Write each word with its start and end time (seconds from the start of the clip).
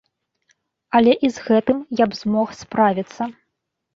Але 0.99 1.11
і 1.27 1.31
з 1.35 1.43
гэтым 1.49 1.83
я 2.03 2.09
б 2.13 2.17
змог 2.21 2.47
справіцца. 2.63 3.29